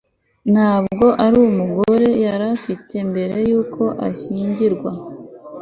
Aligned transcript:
Ntabwo 0.53 1.05
ari 1.25 1.37
umugore 1.47 2.07
yari 2.25 2.45
afite 2.55 2.95
mbere 3.09 3.35
yuko 3.47 3.83
ashyingirwa 4.09 4.91